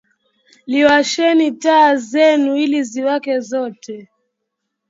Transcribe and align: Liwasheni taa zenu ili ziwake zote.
Liwasheni 0.67 1.51
taa 1.51 1.95
zenu 1.95 2.55
ili 2.57 2.83
ziwake 2.83 3.39
zote. 3.39 4.09